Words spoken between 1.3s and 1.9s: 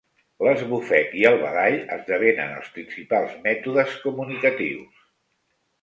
el badall